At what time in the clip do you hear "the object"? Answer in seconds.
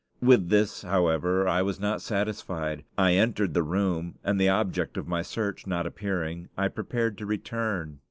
4.41-4.97